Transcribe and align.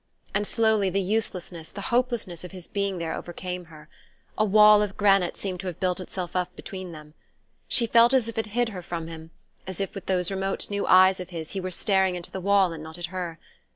And 0.33 0.47
slowly 0.47 0.89
the 0.89 0.99
uselessness, 0.99 1.69
the 1.71 1.79
hopelessness 1.93 2.43
of 2.43 2.51
his 2.53 2.65
being 2.65 2.97
there 2.97 3.13
overcame 3.13 3.65
her. 3.65 3.87
A 4.35 4.43
wall 4.43 4.81
of 4.81 4.97
granite 4.97 5.37
seemed 5.37 5.59
to 5.59 5.67
have 5.67 5.79
built 5.79 5.99
itself 5.99 6.35
up 6.35 6.55
between 6.55 6.91
them. 6.91 7.13
She 7.67 7.85
felt 7.85 8.11
as 8.11 8.27
if 8.27 8.39
it 8.39 8.47
hid 8.47 8.69
her 8.69 8.81
from 8.81 9.05
him, 9.05 9.29
as 9.67 9.79
if 9.79 9.93
with 9.93 10.07
those 10.07 10.31
remote 10.31 10.71
new 10.71 10.87
eyes 10.87 11.19
of 11.19 11.29
his 11.29 11.51
he 11.51 11.61
were 11.61 11.69
staring 11.69 12.15
into 12.15 12.31
the 12.31 12.41
wall 12.41 12.73
and 12.73 12.81
not 12.81 12.97
at 12.97 13.05
her. 13.13 13.37